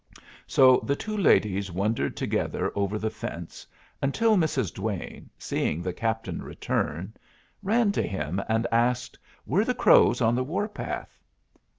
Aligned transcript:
So 0.47 0.77
the 0.83 0.95
two 0.95 1.15
ladies 1.15 1.71
wondered 1.71 2.17
together 2.17 2.71
over 2.73 2.97
the 2.97 3.11
fence, 3.11 3.67
until 4.01 4.35
Mrs. 4.35 4.73
Duane, 4.73 5.29
seeing 5.37 5.83
the 5.83 5.93
Captain 5.93 6.41
return, 6.41 7.13
ran 7.61 7.91
to 7.91 8.01
him 8.01 8.41
and 8.49 8.65
asked, 8.71 9.19
were 9.45 9.63
the 9.63 9.75
Crows 9.75 10.19
on 10.19 10.33
the 10.33 10.43
war 10.43 10.67
path? 10.67 11.19